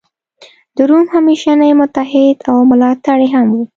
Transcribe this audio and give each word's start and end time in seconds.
د 0.75 0.77
روم 0.89 1.05
همېشنی 1.15 1.71
متحد 1.79 2.37
او 2.51 2.57
ملاتړی 2.69 3.27
هم 3.35 3.47
و. 3.55 3.59